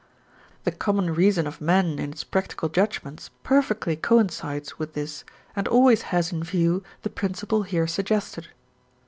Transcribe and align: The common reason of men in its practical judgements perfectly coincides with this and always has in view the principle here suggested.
The 0.63 0.71
common 0.71 1.13
reason 1.13 1.45
of 1.45 1.61
men 1.61 1.99
in 1.99 2.09
its 2.09 2.23
practical 2.23 2.69
judgements 2.69 3.29
perfectly 3.43 3.95
coincides 3.95 4.79
with 4.79 4.93
this 4.93 5.23
and 5.55 5.67
always 5.67 6.01
has 6.09 6.31
in 6.31 6.43
view 6.43 6.81
the 7.03 7.09
principle 7.11 7.61
here 7.61 7.85
suggested. 7.85 8.47